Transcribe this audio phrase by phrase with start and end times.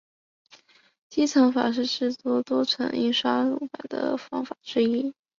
[1.09, 5.13] 积层法是制作多层印刷电路板的方法之一。